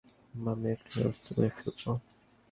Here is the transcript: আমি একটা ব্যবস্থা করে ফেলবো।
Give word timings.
আমি 0.51 0.67
একটা 0.75 0.89
ব্যবস্থা 0.95 1.29
করে 1.35 1.49
ফেলবো। 1.55 1.91